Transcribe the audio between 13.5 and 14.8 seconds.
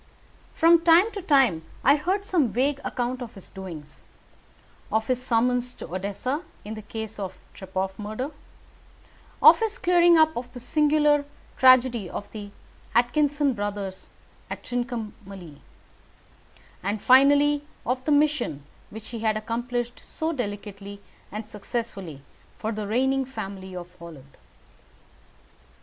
brothers at